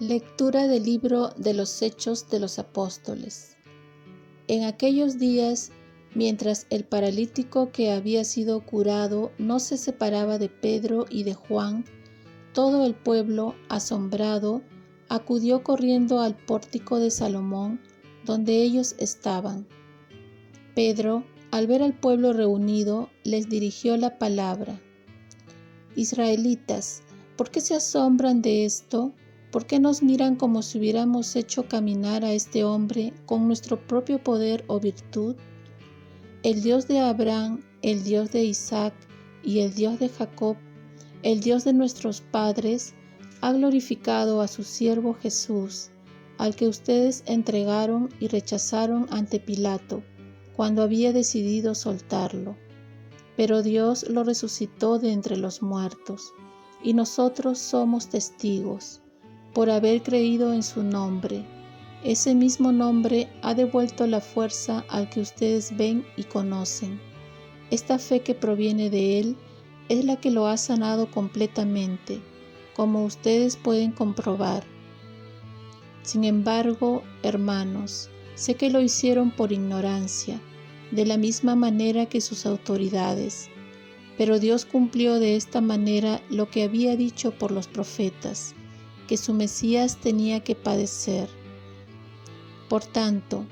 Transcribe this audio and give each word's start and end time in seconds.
Lectura 0.00 0.66
del 0.66 0.82
libro 0.82 1.28
de 1.36 1.54
los 1.54 1.80
Hechos 1.80 2.28
de 2.28 2.40
los 2.40 2.58
Apóstoles. 2.58 3.56
En 4.48 4.64
aquellos 4.64 5.20
días, 5.20 5.70
mientras 6.16 6.66
el 6.70 6.82
paralítico 6.82 7.70
que 7.70 7.92
había 7.92 8.24
sido 8.24 8.66
curado 8.66 9.30
no 9.38 9.60
se 9.60 9.76
separaba 9.76 10.38
de 10.38 10.48
Pedro 10.48 11.06
y 11.08 11.22
de 11.22 11.34
Juan, 11.34 11.84
todo 12.52 12.84
el 12.84 12.96
pueblo, 12.96 13.54
asombrado, 13.68 14.62
acudió 15.08 15.62
corriendo 15.62 16.18
al 16.18 16.34
pórtico 16.34 16.98
de 16.98 17.12
Salomón, 17.12 17.80
donde 18.24 18.62
ellos 18.62 18.96
estaban. 18.98 19.64
Pedro, 20.74 21.22
al 21.52 21.68
ver 21.68 21.84
al 21.84 21.94
pueblo 21.94 22.32
reunido, 22.32 23.10
les 23.22 23.48
dirigió 23.48 23.96
la 23.96 24.18
palabra. 24.18 24.80
Israelitas, 25.94 27.04
¿por 27.36 27.52
qué 27.52 27.60
se 27.60 27.76
asombran 27.76 28.42
de 28.42 28.64
esto? 28.64 29.12
¿Por 29.54 29.66
qué 29.66 29.78
nos 29.78 30.02
miran 30.02 30.34
como 30.34 30.62
si 30.62 30.78
hubiéramos 30.78 31.36
hecho 31.36 31.68
caminar 31.68 32.24
a 32.24 32.32
este 32.32 32.64
hombre 32.64 33.12
con 33.24 33.46
nuestro 33.46 33.78
propio 33.86 34.18
poder 34.18 34.64
o 34.66 34.80
virtud? 34.80 35.36
El 36.42 36.60
Dios 36.60 36.88
de 36.88 36.98
Abraham, 36.98 37.62
el 37.80 38.02
Dios 38.02 38.32
de 38.32 38.42
Isaac 38.42 38.94
y 39.44 39.60
el 39.60 39.72
Dios 39.72 40.00
de 40.00 40.08
Jacob, 40.08 40.56
el 41.22 41.38
Dios 41.38 41.62
de 41.62 41.72
nuestros 41.72 42.20
padres, 42.20 42.94
ha 43.42 43.52
glorificado 43.52 44.40
a 44.40 44.48
su 44.48 44.64
siervo 44.64 45.14
Jesús, 45.14 45.90
al 46.36 46.56
que 46.56 46.66
ustedes 46.66 47.22
entregaron 47.26 48.08
y 48.18 48.26
rechazaron 48.26 49.06
ante 49.10 49.38
Pilato, 49.38 50.02
cuando 50.56 50.82
había 50.82 51.12
decidido 51.12 51.76
soltarlo. 51.76 52.56
Pero 53.36 53.62
Dios 53.62 54.04
lo 54.10 54.24
resucitó 54.24 54.98
de 54.98 55.12
entre 55.12 55.36
los 55.36 55.62
muertos, 55.62 56.32
y 56.82 56.92
nosotros 56.94 57.60
somos 57.60 58.08
testigos 58.08 59.00
por 59.54 59.70
haber 59.70 60.02
creído 60.02 60.52
en 60.52 60.64
su 60.64 60.82
nombre. 60.82 61.44
Ese 62.02 62.34
mismo 62.34 62.72
nombre 62.72 63.28
ha 63.40 63.54
devuelto 63.54 64.06
la 64.06 64.20
fuerza 64.20 64.84
al 64.88 65.08
que 65.08 65.20
ustedes 65.20 65.74
ven 65.76 66.04
y 66.16 66.24
conocen. 66.24 67.00
Esta 67.70 67.98
fe 67.98 68.20
que 68.20 68.34
proviene 68.34 68.90
de 68.90 69.20
Él 69.20 69.36
es 69.88 70.04
la 70.04 70.16
que 70.16 70.30
lo 70.30 70.48
ha 70.48 70.56
sanado 70.56 71.10
completamente, 71.10 72.20
como 72.74 73.04
ustedes 73.04 73.56
pueden 73.56 73.92
comprobar. 73.92 74.64
Sin 76.02 76.24
embargo, 76.24 77.02
hermanos, 77.22 78.10
sé 78.34 78.56
que 78.56 78.70
lo 78.70 78.82
hicieron 78.82 79.30
por 79.30 79.52
ignorancia, 79.52 80.40
de 80.90 81.06
la 81.06 81.16
misma 81.16 81.54
manera 81.54 82.06
que 82.06 82.20
sus 82.20 82.44
autoridades. 82.44 83.48
Pero 84.18 84.38
Dios 84.38 84.64
cumplió 84.64 85.18
de 85.18 85.36
esta 85.36 85.60
manera 85.60 86.20
lo 86.28 86.50
que 86.50 86.64
había 86.64 86.96
dicho 86.96 87.32
por 87.32 87.50
los 87.50 87.66
profetas 87.66 88.54
que 89.06 89.16
su 89.16 89.34
Mesías 89.34 89.98
tenía 90.00 90.40
que 90.40 90.54
padecer. 90.54 91.28
Por 92.68 92.84
tanto, 92.84 93.44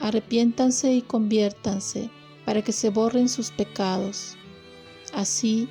arrepiéntanse 0.00 0.92
y 0.92 1.02
conviértanse 1.02 2.10
para 2.44 2.62
que 2.62 2.72
se 2.72 2.90
borren 2.90 3.28
sus 3.28 3.50
pecados. 3.50 4.36
Así, 5.12 5.68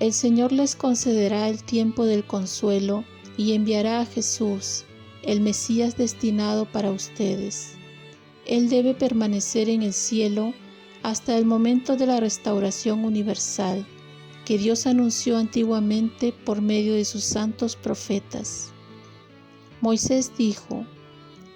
el 0.00 0.12
Señor 0.12 0.52
les 0.52 0.76
concederá 0.76 1.48
el 1.48 1.62
tiempo 1.62 2.04
del 2.04 2.24
consuelo 2.24 3.04
y 3.36 3.52
enviará 3.52 4.00
a 4.00 4.06
Jesús, 4.06 4.84
el 5.22 5.40
Mesías 5.40 5.96
destinado 5.96 6.64
para 6.64 6.90
ustedes. 6.90 7.74
Él 8.46 8.68
debe 8.68 8.94
permanecer 8.94 9.68
en 9.68 9.82
el 9.82 9.92
cielo 9.92 10.54
hasta 11.02 11.36
el 11.36 11.44
momento 11.44 11.96
de 11.96 12.06
la 12.06 12.20
restauración 12.20 13.04
universal 13.04 13.86
que 14.48 14.56
Dios 14.56 14.86
anunció 14.86 15.36
antiguamente 15.36 16.32
por 16.32 16.62
medio 16.62 16.94
de 16.94 17.04
sus 17.04 17.22
santos 17.22 17.76
profetas. 17.76 18.70
Moisés 19.82 20.32
dijo, 20.38 20.86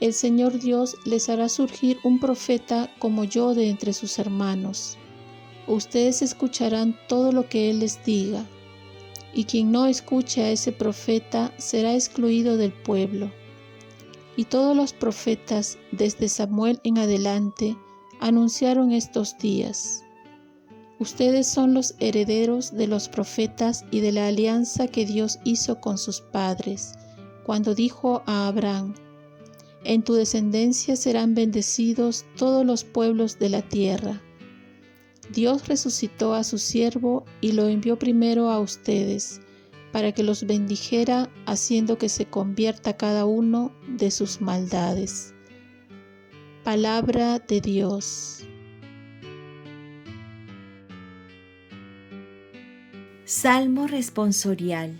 El 0.02 0.12
Señor 0.12 0.60
Dios 0.60 0.96
les 1.06 1.30
hará 1.30 1.48
surgir 1.48 1.96
un 2.04 2.20
profeta 2.20 2.90
como 2.98 3.24
yo 3.24 3.54
de 3.54 3.70
entre 3.70 3.94
sus 3.94 4.18
hermanos. 4.18 4.98
Ustedes 5.66 6.20
escucharán 6.20 6.94
todo 7.08 7.32
lo 7.32 7.48
que 7.48 7.70
Él 7.70 7.80
les 7.80 8.04
diga, 8.04 8.44
y 9.32 9.44
quien 9.44 9.72
no 9.72 9.86
escuche 9.86 10.42
a 10.42 10.50
ese 10.50 10.70
profeta 10.70 11.50
será 11.56 11.94
excluido 11.94 12.58
del 12.58 12.74
pueblo. 12.74 13.32
Y 14.36 14.44
todos 14.44 14.76
los 14.76 14.92
profetas, 14.92 15.78
desde 15.92 16.28
Samuel 16.28 16.78
en 16.84 16.98
adelante, 16.98 17.74
anunciaron 18.20 18.92
estos 18.92 19.38
días. 19.38 20.04
Ustedes 21.02 21.48
son 21.48 21.74
los 21.74 21.96
herederos 21.98 22.70
de 22.70 22.86
los 22.86 23.08
profetas 23.08 23.84
y 23.90 23.98
de 23.98 24.12
la 24.12 24.28
alianza 24.28 24.86
que 24.86 25.04
Dios 25.04 25.40
hizo 25.42 25.80
con 25.80 25.98
sus 25.98 26.20
padres, 26.20 26.92
cuando 27.42 27.74
dijo 27.74 28.22
a 28.24 28.46
Abraham, 28.46 28.94
En 29.82 30.04
tu 30.04 30.14
descendencia 30.14 30.94
serán 30.94 31.34
bendecidos 31.34 32.24
todos 32.36 32.64
los 32.64 32.84
pueblos 32.84 33.40
de 33.40 33.48
la 33.48 33.62
tierra. 33.62 34.22
Dios 35.32 35.66
resucitó 35.66 36.34
a 36.34 36.44
su 36.44 36.58
siervo 36.58 37.24
y 37.40 37.50
lo 37.50 37.66
envió 37.66 37.98
primero 37.98 38.48
a 38.48 38.60
ustedes, 38.60 39.40
para 39.90 40.12
que 40.12 40.22
los 40.22 40.46
bendijera 40.46 41.28
haciendo 41.46 41.98
que 41.98 42.08
se 42.08 42.26
convierta 42.26 42.96
cada 42.96 43.24
uno 43.24 43.72
de 43.88 44.12
sus 44.12 44.40
maldades. 44.40 45.34
Palabra 46.62 47.40
de 47.40 47.60
Dios. 47.60 48.44
Salmo 53.34 53.86
responsorial. 53.86 54.98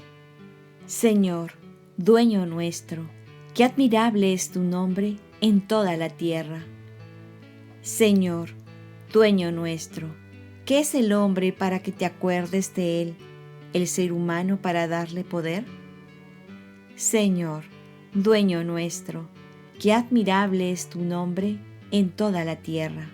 Señor, 0.86 1.52
dueño 1.98 2.46
nuestro, 2.46 3.04
qué 3.52 3.62
admirable 3.62 4.32
es 4.32 4.50
tu 4.50 4.62
nombre 4.62 5.18
en 5.42 5.60
toda 5.60 5.98
la 5.98 6.08
tierra. 6.08 6.64
Señor, 7.82 8.48
dueño 9.12 9.52
nuestro, 9.52 10.08
¿qué 10.64 10.80
es 10.80 10.94
el 10.94 11.12
hombre 11.12 11.52
para 11.52 11.80
que 11.80 11.92
te 11.92 12.06
acuerdes 12.06 12.74
de 12.74 13.02
él, 13.02 13.16
el 13.74 13.86
ser 13.86 14.14
humano 14.14 14.56
para 14.62 14.88
darle 14.88 15.24
poder? 15.24 15.66
Señor, 16.96 17.64
dueño 18.14 18.64
nuestro, 18.64 19.28
qué 19.78 19.92
admirable 19.92 20.72
es 20.72 20.88
tu 20.88 21.02
nombre 21.02 21.58
en 21.90 22.08
toda 22.08 22.46
la 22.46 22.56
tierra. 22.56 23.10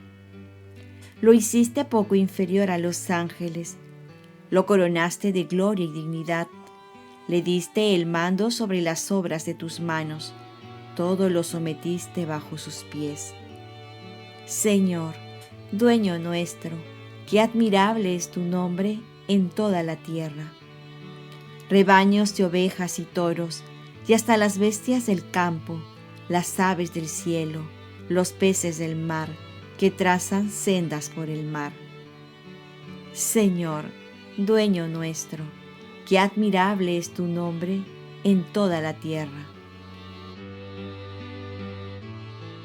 Lo 1.20 1.32
hiciste 1.32 1.84
poco 1.84 2.14
inferior 2.14 2.70
a 2.70 2.78
los 2.78 3.10
ángeles, 3.10 3.78
lo 4.50 4.66
coronaste 4.66 5.32
de 5.32 5.44
gloria 5.44 5.86
y 5.86 5.92
dignidad. 5.92 6.48
Le 7.26 7.42
diste 7.42 7.94
el 7.94 8.06
mando 8.06 8.50
sobre 8.50 8.80
las 8.80 9.10
obras 9.12 9.44
de 9.44 9.54
tus 9.54 9.80
manos. 9.80 10.32
Todo 10.96 11.28
lo 11.28 11.42
sometiste 11.42 12.26
bajo 12.26 12.58
sus 12.58 12.84
pies. 12.84 13.34
Señor, 14.46 15.14
dueño 15.72 16.18
nuestro, 16.18 16.76
qué 17.28 17.40
admirable 17.40 18.14
es 18.14 18.30
tu 18.30 18.40
nombre 18.40 19.00
en 19.28 19.50
toda 19.50 19.82
la 19.82 19.96
tierra. 19.96 20.52
Rebaños 21.68 22.34
de 22.36 22.46
ovejas 22.46 22.98
y 22.98 23.02
toros, 23.02 23.62
y 24.06 24.14
hasta 24.14 24.38
las 24.38 24.56
bestias 24.56 25.04
del 25.04 25.28
campo, 25.30 25.78
las 26.30 26.58
aves 26.58 26.94
del 26.94 27.08
cielo, 27.08 27.60
los 28.08 28.32
peces 28.32 28.78
del 28.78 28.96
mar, 28.96 29.28
que 29.76 29.90
trazan 29.90 30.50
sendas 30.50 31.10
por 31.10 31.28
el 31.28 31.44
mar. 31.44 31.72
Señor, 33.12 33.84
dueño 34.38 34.86
nuestro, 34.86 35.42
qué 36.06 36.20
admirable 36.20 36.96
es 36.96 37.12
tu 37.12 37.26
nombre 37.26 37.82
en 38.22 38.44
toda 38.52 38.80
la 38.80 38.94
tierra. 38.94 39.44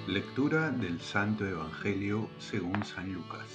Lectura 0.06 0.70
del 0.70 1.02
Santo 1.02 1.48
Evangelio 1.48 2.30
según 2.38 2.84
San 2.86 3.12
Lucas. 3.12 3.48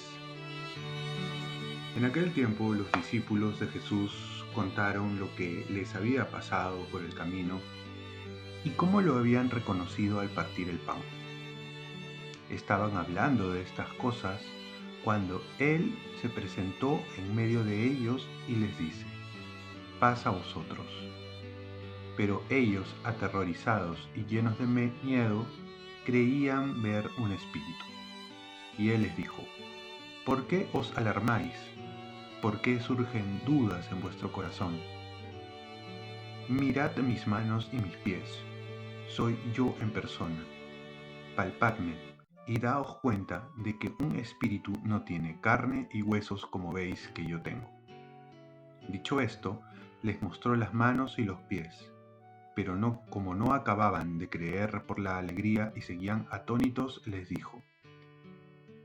En 1.96 2.04
aquel 2.04 2.32
tiempo 2.32 2.74
los 2.74 2.90
discípulos 2.90 3.60
de 3.60 3.68
Jesús 3.68 4.44
contaron 4.52 5.20
lo 5.20 5.32
que 5.36 5.64
les 5.70 5.94
había 5.94 6.28
pasado 6.28 6.86
por 6.90 7.04
el 7.04 7.14
camino 7.14 7.60
y 8.64 8.70
cómo 8.70 9.00
lo 9.00 9.16
habían 9.16 9.48
reconocido 9.48 10.18
al 10.18 10.28
partir 10.28 10.68
el 10.68 10.78
pan. 10.78 10.98
Estaban 12.50 12.96
hablando 12.96 13.52
de 13.52 13.62
estas 13.62 13.92
cosas 13.92 14.42
cuando 15.08 15.42
Él 15.58 15.98
se 16.20 16.28
presentó 16.28 17.02
en 17.16 17.34
medio 17.34 17.64
de 17.64 17.82
ellos 17.82 18.28
y 18.46 18.56
les 18.56 18.78
dice, 18.78 19.06
paz 19.98 20.26
a 20.26 20.30
vosotros. 20.32 20.86
Pero 22.14 22.42
ellos, 22.50 22.94
aterrorizados 23.04 24.06
y 24.14 24.26
llenos 24.26 24.58
de 24.58 24.66
miedo, 24.66 25.46
creían 26.04 26.82
ver 26.82 27.08
un 27.16 27.32
espíritu. 27.32 27.86
Y 28.76 28.90
Él 28.90 29.04
les 29.04 29.16
dijo, 29.16 29.42
¿por 30.26 30.46
qué 30.46 30.68
os 30.74 30.94
alarmáis? 30.98 31.56
¿Por 32.42 32.60
qué 32.60 32.78
surgen 32.78 33.40
dudas 33.46 33.90
en 33.90 34.02
vuestro 34.02 34.30
corazón? 34.30 34.78
Mirad 36.50 36.94
mis 36.98 37.26
manos 37.26 37.70
y 37.72 37.76
mis 37.76 37.96
pies, 37.96 38.28
soy 39.08 39.38
yo 39.54 39.74
en 39.80 39.90
persona. 39.90 40.44
Palpadme 41.34 42.07
y 42.48 42.58
daos 42.58 42.96
cuenta 43.02 43.46
de 43.56 43.78
que 43.78 43.92
un 44.00 44.16
espíritu 44.16 44.72
no 44.82 45.02
tiene 45.02 45.38
carne 45.40 45.86
y 45.92 46.02
huesos 46.02 46.46
como 46.46 46.72
veis 46.72 47.08
que 47.08 47.24
yo 47.26 47.42
tengo. 47.42 47.70
Dicho 48.88 49.20
esto, 49.20 49.60
les 50.02 50.22
mostró 50.22 50.56
las 50.56 50.72
manos 50.72 51.18
y 51.18 51.24
los 51.24 51.38
pies. 51.42 51.92
pero 52.56 52.76
como 53.10 53.36
no 53.36 53.52
acababan 53.52 54.18
de 54.18 54.28
creer 54.28 54.82
por 54.84 54.98
la 54.98 55.18
alegría 55.18 55.72
y 55.76 55.82
seguían 55.82 56.26
atónitos, 56.32 57.02
les 57.06 57.28
dijo, 57.28 57.62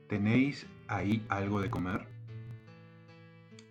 ¿tenéis 0.07 0.68
ahí 0.88 1.25
algo 1.27 1.60
de 1.60 1.71
comer? 1.71 2.07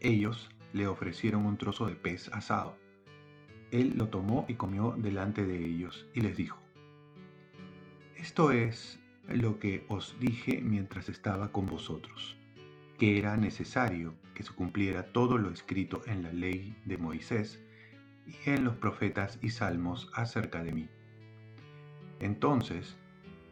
Ellos 0.00 0.50
le 0.72 0.88
ofrecieron 0.88 1.46
un 1.46 1.56
trozo 1.56 1.86
de 1.86 1.94
pez 1.94 2.28
asado. 2.32 2.74
Él 3.70 3.92
lo 3.96 4.08
tomó 4.08 4.44
y 4.48 4.54
comió 4.54 4.96
delante 4.96 5.46
de 5.46 5.64
ellos 5.64 6.08
y 6.14 6.22
les 6.22 6.36
dijo, 6.36 6.58
Esto 8.16 8.50
es 8.50 9.01
lo 9.28 9.58
que 9.58 9.84
os 9.88 10.16
dije 10.18 10.60
mientras 10.60 11.08
estaba 11.08 11.52
con 11.52 11.66
vosotros, 11.66 12.36
que 12.98 13.18
era 13.18 13.36
necesario 13.36 14.14
que 14.34 14.42
se 14.42 14.52
cumpliera 14.52 15.12
todo 15.12 15.38
lo 15.38 15.50
escrito 15.50 16.02
en 16.06 16.22
la 16.22 16.32
ley 16.32 16.76
de 16.84 16.98
Moisés 16.98 17.60
y 18.26 18.50
en 18.50 18.64
los 18.64 18.76
profetas 18.76 19.38
y 19.42 19.50
salmos 19.50 20.10
acerca 20.14 20.62
de 20.62 20.72
mí. 20.72 20.88
Entonces 22.20 22.96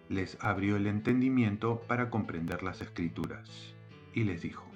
les 0.08 0.36
abrió 0.40 0.76
el 0.76 0.86
entendimiento 0.86 1.82
para 1.82 2.10
comprender 2.10 2.62
las 2.62 2.80
escrituras, 2.80 3.74
y 4.12 4.24
les 4.24 4.42
dijo, 4.42 4.68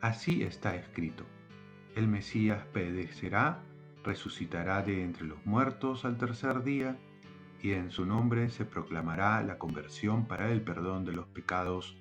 Así 0.00 0.42
está 0.42 0.76
escrito, 0.76 1.26
el 1.94 2.08
Mesías 2.08 2.64
perecerá, 2.72 3.62
resucitará 4.02 4.82
de 4.82 5.02
entre 5.02 5.26
los 5.26 5.44
muertos 5.44 6.06
al 6.06 6.16
tercer 6.16 6.62
día, 6.62 6.96
y 7.62 7.72
en 7.72 7.90
su 7.90 8.06
nombre 8.06 8.50
se 8.50 8.64
proclamará 8.64 9.42
la 9.42 9.58
conversión 9.58 10.26
para 10.26 10.50
el 10.50 10.62
perdón 10.62 11.04
de 11.04 11.12
los 11.12 11.26
pecados 11.26 11.96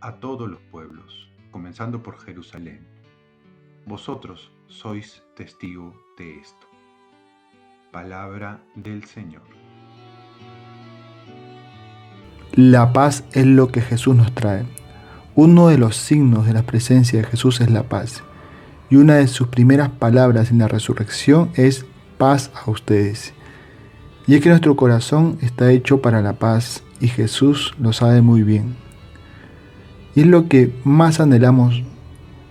a 0.00 0.16
todos 0.16 0.48
los 0.48 0.60
pueblos, 0.70 1.30
comenzando 1.50 2.02
por 2.02 2.18
Jerusalén. 2.18 2.86
Vosotros 3.86 4.52
sois 4.68 5.22
testigo 5.36 5.94
de 6.16 6.38
esto. 6.38 6.66
Palabra 7.90 8.62
del 8.74 9.04
Señor. 9.04 9.42
La 12.52 12.92
paz 12.92 13.24
es 13.32 13.46
lo 13.46 13.68
que 13.68 13.80
Jesús 13.80 14.14
nos 14.14 14.32
trae. 14.34 14.64
Uno 15.34 15.68
de 15.68 15.78
los 15.78 15.96
signos 15.96 16.46
de 16.46 16.52
la 16.52 16.62
presencia 16.62 17.20
de 17.20 17.26
Jesús 17.26 17.60
es 17.60 17.70
la 17.70 17.84
paz. 17.84 18.22
Y 18.90 18.96
una 18.96 19.16
de 19.16 19.26
sus 19.26 19.48
primeras 19.48 19.88
palabras 19.88 20.50
en 20.50 20.58
la 20.58 20.68
resurrección 20.68 21.50
es 21.54 21.86
paz 22.18 22.50
a 22.54 22.70
ustedes. 22.70 23.34
Y 24.26 24.34
es 24.34 24.40
que 24.40 24.50
nuestro 24.50 24.76
corazón 24.76 25.38
está 25.40 25.72
hecho 25.72 26.00
para 26.00 26.22
la 26.22 26.34
paz 26.34 26.82
y 27.00 27.08
Jesús 27.08 27.74
lo 27.80 27.92
sabe 27.92 28.22
muy 28.22 28.42
bien. 28.42 28.76
Y 30.14 30.20
es 30.20 30.26
lo 30.26 30.48
que 30.48 30.72
más 30.84 31.18
anhelamos, 31.18 31.82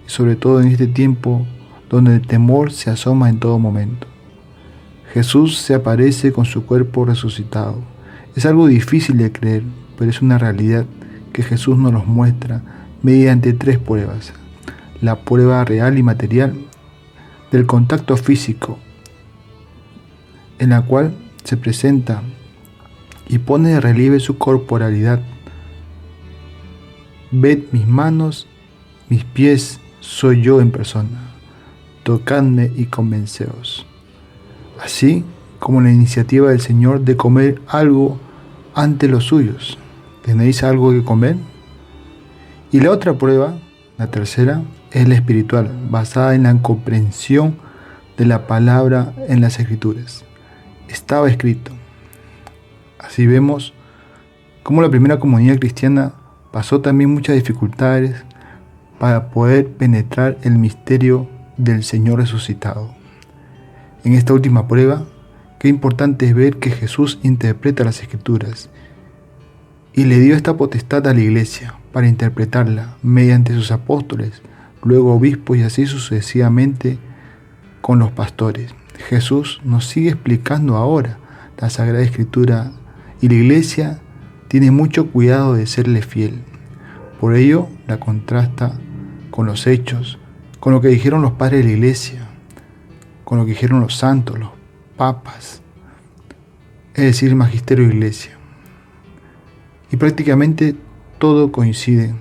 sobre 0.06 0.36
todo 0.36 0.62
en 0.62 0.68
este 0.68 0.88
tiempo 0.88 1.46
donde 1.90 2.16
el 2.16 2.28
temor 2.28 2.72
se 2.72 2.90
asoma 2.90 3.30
en 3.30 3.40
todo 3.40 3.60
momento. 3.60 4.08
Jesús 5.14 5.58
se 5.58 5.74
aparece 5.74 6.32
con 6.32 6.46
su 6.46 6.66
cuerpo 6.66 7.06
resucitado. 7.06 7.76
Es 8.36 8.46
algo 8.46 8.68
difícil 8.68 9.18
de 9.18 9.32
creer, 9.32 9.64
pero 9.98 10.10
es 10.10 10.22
una 10.22 10.38
realidad 10.38 10.86
que 11.34 11.44
Jesús 11.44 11.78
nos 11.78 11.94
los 11.94 12.08
muestra 12.08 12.62
mediante 13.02 13.54
tres 13.54 13.78
pruebas. 13.78 14.34
La 15.02 15.22
prueba 15.22 15.64
real 15.66 15.98
y 15.98 16.04
material 16.04 16.54
del 17.52 17.66
contacto 17.66 18.16
físico, 18.18 18.78
en 20.60 20.70
la 20.70 20.82
cual 20.84 21.14
se 21.44 21.58
presenta 21.58 22.22
y 23.28 23.40
pone 23.40 23.70
de 23.70 23.82
relieve 23.82 24.20
su 24.20 24.38
corporalidad. 24.38 25.22
Ved 27.32 27.64
mis 27.72 27.88
manos, 27.88 28.48
mis 29.10 29.24
pies, 29.24 29.80
soy 30.00 30.42
yo 30.42 30.62
en 30.62 30.72
persona 30.72 31.32
tocadme 32.04 32.72
y 32.76 32.86
convenceos. 32.86 33.86
Así 34.84 35.24
como 35.60 35.82
la 35.82 35.92
iniciativa 35.92 36.50
del 36.50 36.62
Señor 36.62 37.02
de 37.02 37.16
comer 37.16 37.62
algo 37.68 38.20
ante 38.74 39.08
los 39.08 39.26
suyos. 39.26 39.78
¿Tenéis 40.24 40.64
algo 40.64 40.92
que 40.92 41.04
comer? 41.04 41.36
Y 42.72 42.80
la 42.80 42.92
otra 42.92 43.18
prueba, 43.18 43.56
la 43.98 44.08
tercera, 44.08 44.64
es 44.92 45.08
la 45.08 45.16
espiritual, 45.16 45.72
basada 45.90 46.36
en 46.36 46.44
la 46.44 46.62
comprensión 46.62 47.56
de 48.18 48.26
la 48.26 48.48
palabra 48.48 49.14
en 49.28 49.42
las 49.42 49.60
escrituras. 49.60 50.26
Estaba 50.92 51.30
escrito. 51.30 51.72
Así 53.00 53.26
vemos 53.26 53.74
cómo 54.62 54.82
la 54.82 54.90
primera 54.90 55.20
comunidad 55.20 55.58
cristiana 55.58 56.16
pasó 56.52 56.82
también 56.82 57.14
muchas 57.14 57.38
dificultades 57.38 58.26
para 59.00 59.30
poder 59.30 59.70
penetrar 59.70 60.38
el 60.44 60.58
misterio 60.58 61.30
del 61.56 61.86
Señor 61.86 62.20
resucitado. 62.20 62.94
En 64.04 64.14
esta 64.14 64.34
última 64.34 64.68
prueba, 64.68 65.06
qué 65.60 65.70
importante 65.70 66.28
es 66.28 66.36
ver 66.36 66.58
que 66.58 66.72
Jesús 66.72 67.20
interpreta 67.24 67.86
las 67.86 68.02
escrituras 68.02 68.70
y 69.94 70.04
le 70.04 70.20
dio 70.20 70.36
esta 70.36 70.58
potestad 70.58 71.08
a 71.08 71.14
la 71.14 71.22
iglesia 71.22 71.76
para 71.94 72.10
interpretarla 72.10 72.98
mediante 73.02 73.54
sus 73.54 73.72
apóstoles, 73.72 74.42
luego 74.84 75.16
obispos 75.16 75.58
y 75.58 75.62
así 75.62 75.86
sucesivamente 75.86 77.00
con 77.80 77.98
los 77.98 78.12
pastores. 78.12 78.76
Jesús 79.02 79.62
nos 79.64 79.86
sigue 79.88 80.10
explicando 80.10 80.78
ahora 80.78 81.18
la 81.58 81.70
Sagrada 81.70 82.04
Escritura 82.04 82.72
y 83.22 83.28
la 83.28 83.36
iglesia 83.36 84.00
tiene 84.48 84.72
mucho 84.72 85.12
cuidado 85.12 85.54
de 85.54 85.68
serle 85.68 86.02
fiel. 86.02 86.42
Por 87.20 87.36
ello 87.36 87.70
la 87.88 88.00
contrasta 88.00 88.74
con 89.30 89.46
los 89.46 89.68
hechos, 89.68 90.18
con 90.60 90.74
lo 90.74 90.82
que 90.82 90.88
dijeron 90.88 91.22
los 91.22 91.34
padres 91.34 91.60
de 91.62 91.70
la 91.70 91.74
iglesia, 91.78 92.28
con 93.24 93.38
lo 93.38 93.46
que 93.46 93.52
dijeron 93.52 93.80
los 93.80 93.96
santos, 93.96 94.40
los 94.40 94.50
papas, 94.98 95.62
es 96.94 97.04
decir, 97.04 97.30
el 97.30 97.36
magisterio 97.36 97.88
de 97.88 97.94
iglesia. 97.94 98.32
Y 99.92 99.98
prácticamente 99.98 100.76
todo 101.20 101.52
coincide. 101.52 102.16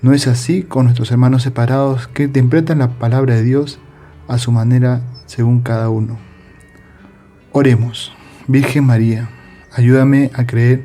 No 0.00 0.12
es 0.12 0.28
así 0.28 0.62
con 0.62 0.84
nuestros 0.84 1.10
hermanos 1.10 1.42
separados 1.42 2.06
que 2.06 2.24
interpretan 2.24 2.78
la 2.78 2.98
palabra 2.98 3.34
de 3.34 3.42
Dios 3.42 3.80
a 4.28 4.38
su 4.38 4.52
manera 4.52 5.02
según 5.28 5.60
cada 5.60 5.90
uno. 5.90 6.18
Oremos, 7.52 8.12
Virgen 8.48 8.84
María, 8.84 9.28
ayúdame 9.72 10.30
a 10.34 10.46
creer 10.46 10.84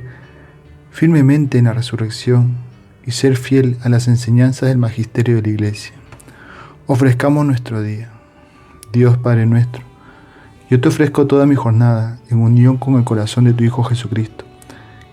firmemente 0.92 1.58
en 1.58 1.66
la 1.66 1.74
resurrección 1.74 2.56
y 3.06 3.12
ser 3.12 3.38
fiel 3.38 3.78
a 3.82 3.90
las 3.90 4.08
enseñanzas 4.08 4.70
del 4.70 4.78
magisterio 4.78 5.38
de 5.38 5.42
la 5.42 5.50
Iglesia. 5.50 5.94
Ofrezcamos 6.86 7.46
nuestro 7.46 7.82
día. 7.82 8.12
Dios 8.92 9.18
Padre 9.18 9.48
nuestro, 9.48 9.82
yo 10.70 10.80
te 10.80 10.88
ofrezco 10.88 11.26
toda 11.26 11.46
mi 11.46 11.56
jornada 11.56 12.20
en 12.30 12.40
unión 12.40 12.78
con 12.78 12.96
el 12.96 13.04
corazón 13.04 13.46
de 13.46 13.54
tu 13.54 13.64
Hijo 13.64 13.84
Jesucristo, 13.84 14.46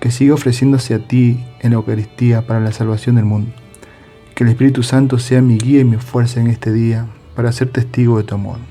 que 0.01 0.11
siga 0.11 0.35
ofreciéndose 0.35 0.95
a 0.95 1.07
ti 1.07 1.45
en 1.61 1.71
la 1.71 1.77
Eucaristía 1.77 2.47
para 2.47 2.61
la 2.61 2.73
salvación 2.73 3.17
del 3.17 3.25
mundo. 3.25 3.53
Que 4.35 4.45
el 4.45 4.51
Espíritu 4.51 4.83
Santo 4.83 5.19
sea 5.19 5.41
mi 5.41 5.57
guía 5.57 5.81
y 5.81 5.85
mi 5.85 5.97
fuerza 5.97 6.41
en 6.41 6.49
este 6.49 6.73
día 6.73 7.07
para 7.35 7.53
ser 7.53 7.69
testigo 7.71 8.19
de 8.19 8.25
tu 8.25 8.35
amor. 8.35 8.70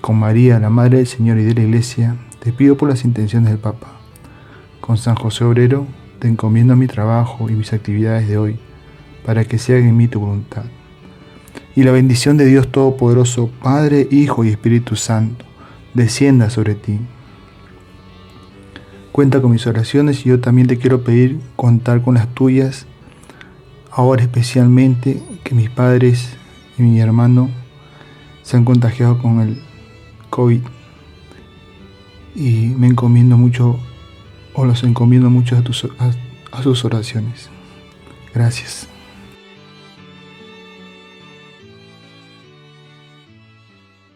Con 0.00 0.18
María, 0.18 0.58
la 0.58 0.70
Madre 0.70 0.98
del 0.98 1.06
Señor 1.06 1.38
y 1.38 1.44
de 1.44 1.54
la 1.54 1.62
Iglesia, 1.62 2.16
te 2.40 2.52
pido 2.52 2.76
por 2.76 2.88
las 2.88 3.04
intenciones 3.04 3.50
del 3.50 3.58
Papa. 3.58 3.88
Con 4.80 4.96
San 4.96 5.16
José 5.16 5.44
Obrero, 5.44 5.86
te 6.18 6.28
encomiendo 6.28 6.76
mi 6.76 6.86
trabajo 6.86 7.50
y 7.50 7.52
mis 7.52 7.72
actividades 7.72 8.28
de 8.28 8.38
hoy, 8.38 8.58
para 9.24 9.44
que 9.44 9.58
se 9.58 9.76
haga 9.76 9.88
en 9.88 9.96
mí 9.96 10.08
tu 10.08 10.20
voluntad 10.20 10.64
y 11.78 11.84
la 11.84 11.92
bendición 11.92 12.36
de 12.36 12.44
Dios 12.44 12.72
Todopoderoso, 12.72 13.52
Padre, 13.62 14.08
Hijo 14.10 14.44
y 14.44 14.48
Espíritu 14.48 14.96
Santo, 14.96 15.44
descienda 15.94 16.50
sobre 16.50 16.74
ti. 16.74 16.98
Cuenta 19.12 19.40
con 19.40 19.52
mis 19.52 19.64
oraciones 19.64 20.26
y 20.26 20.30
yo 20.30 20.40
también 20.40 20.66
te 20.66 20.76
quiero 20.76 21.04
pedir 21.04 21.38
contar 21.54 22.02
con 22.02 22.14
las 22.14 22.34
tuyas, 22.34 22.86
ahora 23.92 24.22
especialmente 24.22 25.22
que 25.44 25.54
mis 25.54 25.70
padres 25.70 26.30
y 26.78 26.82
mi 26.82 26.98
hermano 26.98 27.48
se 28.42 28.56
han 28.56 28.64
contagiado 28.64 29.22
con 29.22 29.40
el 29.40 29.62
COVID 30.30 30.60
y 32.34 32.50
me 32.76 32.86
encomiendo 32.86 33.36
mucho 33.36 33.78
o 34.54 34.64
los 34.64 34.82
encomiendo 34.84 35.30
mucho 35.30 35.56
a, 35.56 35.62
tus, 35.62 35.86
a 36.50 36.62
sus 36.62 36.84
oraciones. 36.84 37.50
Gracias. 38.34 38.88